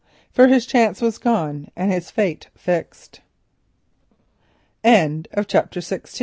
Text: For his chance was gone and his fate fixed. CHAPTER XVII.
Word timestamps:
For 0.31 0.47
his 0.47 0.65
chance 0.65 0.99
was 0.99 1.19
gone 1.19 1.69
and 1.75 1.91
his 1.91 2.09
fate 2.09 2.47
fixed. 2.57 3.21
CHAPTER 4.83 5.79
XVII. 5.79 6.01